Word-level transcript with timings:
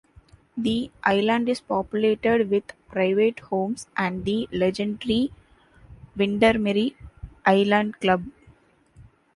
The 0.57 0.89
island 1.03 1.47
is 1.47 1.61
populated 1.61 2.49
with 2.49 2.63
private 2.89 3.39
homes 3.39 3.85
and 3.95 4.25
the 4.25 4.49
legendary 4.51 5.31
Windermere 6.17 6.93
Island 7.45 7.99
Club. 7.99 8.25